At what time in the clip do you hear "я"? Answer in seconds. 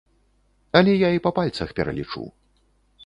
0.95-1.09